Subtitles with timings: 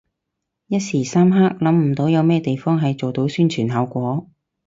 [0.65, 4.27] 一時三刻諗唔到有咩地方係做到宣傳效果